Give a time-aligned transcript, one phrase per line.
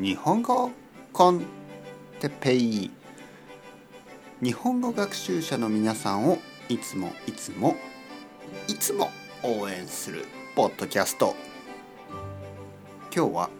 [0.00, 0.70] 日本語
[1.12, 1.44] コン
[2.20, 2.88] テペイ。
[4.40, 6.38] 日本語学習者の皆さんを
[6.68, 7.74] いつもいつも
[8.68, 9.10] いつも
[9.42, 10.24] 応援する
[10.54, 11.34] ポッドキャスト。
[13.12, 13.50] 今日は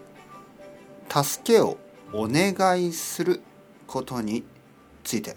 [1.25, 1.77] 助けを
[2.13, 3.41] お願いする
[3.89, 4.45] ことに
[5.03, 5.35] ついて。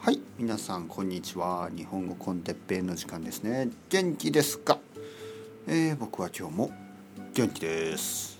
[0.00, 1.70] はい皆さんこんにちは。
[1.72, 3.68] 日本語コンテッペイの時間ですね。
[3.90, 4.80] 元気ですか？
[5.68, 6.70] えー、僕は今日も
[7.34, 8.38] 元気です。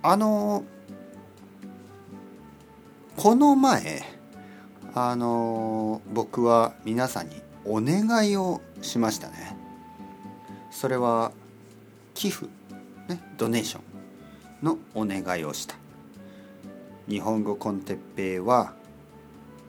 [0.00, 0.64] あの
[3.14, 4.02] この前
[4.94, 9.54] あの僕は皆さんにお願いをしましたね。
[10.70, 11.30] それは
[12.14, 12.46] 寄付
[13.06, 13.80] ねドネーショ
[14.62, 15.76] ンのお願いをした。
[17.06, 18.72] 日本語コンテッペイは、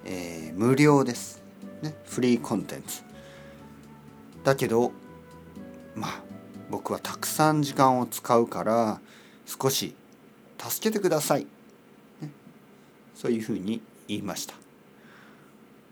[0.06, 1.44] えー、無料です、
[1.82, 3.04] ね、フリーコンテンツ。
[4.46, 4.94] だけど
[5.96, 6.24] まあ
[6.70, 9.00] 僕はたくさん時間を使うから
[9.46, 9.96] 少し
[10.58, 11.48] 助けてください、
[12.22, 12.30] ね、
[13.14, 14.56] そういうふうに言いました。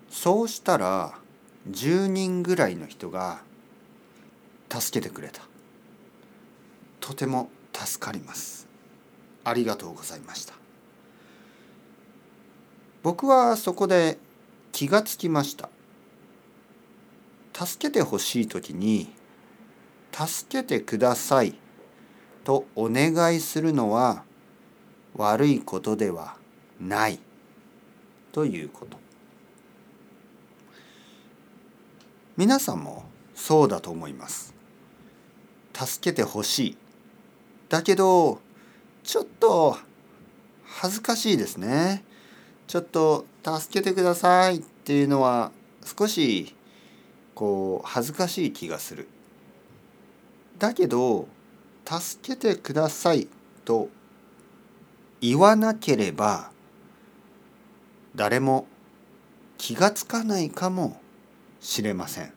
[0.10, 1.18] そうしたら
[1.70, 3.42] 10人ぐらいの人が
[4.70, 5.42] 助けてくれた。
[7.00, 8.68] とても助かります。
[9.44, 10.54] ありがとうございました。
[13.02, 14.18] 僕はそこで
[14.72, 15.70] 気がつきました。
[17.54, 19.12] 助けてほしい時に
[20.14, 21.56] 助けてください
[22.44, 24.24] とお願いするのは
[25.16, 26.36] 悪いことでは
[26.80, 27.20] ない
[28.32, 28.98] ということ。
[32.36, 34.54] 皆さんもそうだと思います。
[35.74, 36.78] 助けてほしい。
[37.70, 38.40] だけど
[39.04, 39.78] ちょっと
[40.66, 42.04] 恥ずかしいですね。
[42.68, 45.52] ちょっと助けてくださいっていうのは
[45.86, 46.56] 少し
[47.36, 49.08] こう恥ずかしい気がする。
[50.58, 51.28] だけど
[51.86, 53.28] 助けてください
[53.66, 53.90] と
[55.22, 56.52] 言わなければ
[58.16, 58.68] 誰も
[59.58, 61.00] 気がつかないかも
[61.60, 62.34] しれません。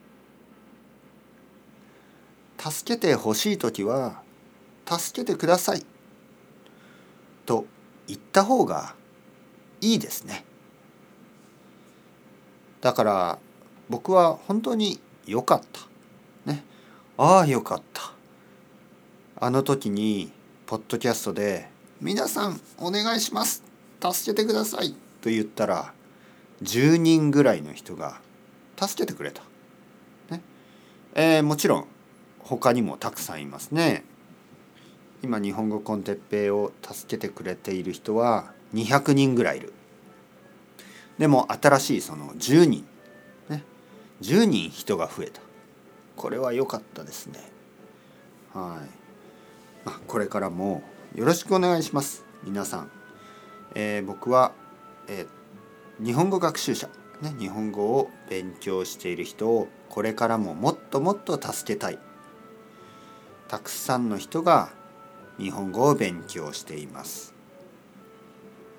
[2.59, 4.23] 助けてほしい時は
[4.89, 5.85] 助けてください
[7.45, 7.67] と
[8.07, 8.95] 言った方が
[9.81, 10.45] いいですね。
[12.81, 13.39] だから
[13.89, 15.81] 僕は本当に良かった。
[16.51, 16.65] ね。
[17.19, 17.96] ああよかった。
[19.39, 20.33] あの時に
[20.65, 21.69] ポッドキャストで
[22.01, 23.63] 「皆さんお願いします
[24.01, 25.93] 助けてください」と言ったら
[26.63, 28.19] 10人ぐらいの人が
[28.81, 29.43] 助けてくれた。
[30.31, 30.41] ね
[31.15, 31.87] えー、もちろん
[32.39, 34.05] 他にもたくさんいますね。
[35.23, 39.75] 今日本語コンテッペイを助けてくれている人は200人ぐらいいる。
[41.19, 42.87] でも新しいその10人
[43.51, 43.63] ね
[44.23, 45.43] 10人人が増えた。
[46.17, 47.41] これは良かったですね。
[48.55, 49.06] はい。
[50.07, 50.83] これからも
[51.15, 52.25] よろしくお願いします。
[52.45, 52.91] 皆さん。
[53.75, 54.53] えー、僕は、
[55.09, 56.89] えー、日本語学習者、
[57.21, 61.99] ね、日本語を勉強している人をこれからももっともっと助けたい。
[63.49, 64.71] たくさんの人が
[65.39, 67.35] 日本語を勉強しています。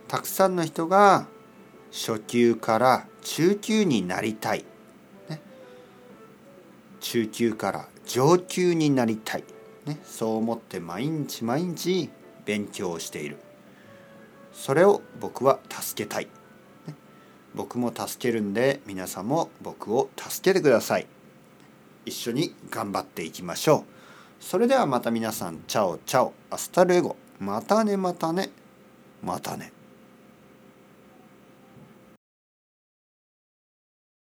[0.08, 1.28] たくさんの人が
[1.92, 4.66] 初級から中級になりたい。
[5.30, 5.42] ね
[7.00, 9.44] 中級から上級になりたい、
[9.88, 12.10] ね、そう思って毎日毎日
[12.46, 13.38] 勉強をしている。
[14.54, 16.26] それを僕は助けたい、
[16.88, 16.96] ね、
[17.56, 21.08] 僕も助けるんで皆さんも僕を助けてください。
[22.06, 24.44] 一緒に頑張っていきましょう。
[24.44, 26.34] それではまた皆さんチャオチャオ。
[26.50, 27.16] Hasta luego。
[27.40, 28.50] またねまたね。
[29.24, 29.77] またね。